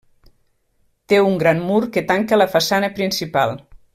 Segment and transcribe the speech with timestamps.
[1.13, 3.57] Té un gran mur que tanca la façana principal.